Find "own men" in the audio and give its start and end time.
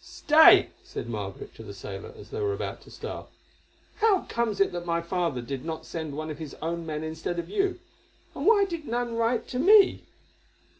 6.54-7.04